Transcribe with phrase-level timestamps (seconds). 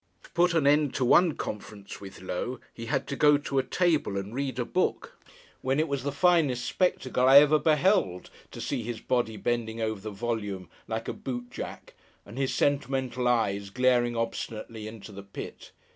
[0.23, 3.63] To put an end to one conference with Low, he had to go to a
[3.63, 5.15] table, and read a book:
[5.61, 10.01] when it was the finest spectacle I ever beheld, to see his body bending over
[10.01, 11.93] the volume, like a boot jack,
[12.25, 15.69] and his sentimental eyes glaring obstinately into the pit.